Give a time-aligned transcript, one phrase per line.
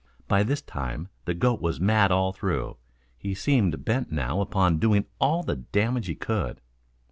[0.27, 2.77] By this time the goat was mad all through.
[3.19, 6.59] He seemed bent now upon doing all the damage he could.